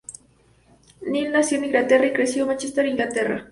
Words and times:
Neville 1.03 1.29
nació 1.29 1.59
en 1.59 1.65
Inglaterra, 1.65 2.07
y 2.07 2.11
creció 2.11 2.41
en 2.41 2.47
Manchester, 2.47 2.87
Inglaterra. 2.87 3.47